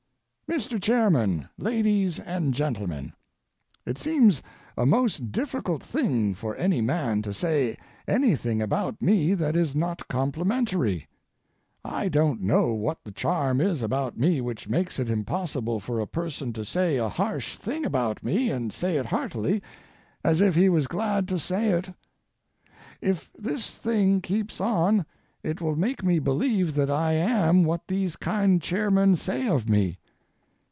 [0.53, 0.81] MR.
[0.81, 4.43] CHAIRMAN, LADIES AND GENTLEMEN,—It seems
[4.77, 10.05] a most difficult thing for any man to say anything about me that is not
[10.09, 11.07] complimentary.
[11.85, 16.05] I don't know what the charm is about me which makes it impossible for a
[16.05, 19.63] person to say a harsh thing about me and say it heartily,
[20.21, 21.93] as if he was glad to say it.
[22.99, 25.05] If this thing keeps on
[25.43, 29.97] it will make me believe that I am what these kind chairmen say of me.